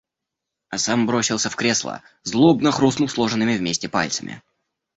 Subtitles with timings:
[0.69, 4.41] А сам бросился в кресло, злобно хрустнув сложенными вместе пальцами...